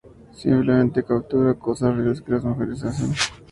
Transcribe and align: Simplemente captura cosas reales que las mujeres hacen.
Simplemente 0.33 1.03
captura 1.03 1.53
cosas 1.53 1.95
reales 1.95 2.21
que 2.21 2.31
las 2.31 2.43
mujeres 2.43 2.83
hacen. 2.83 3.13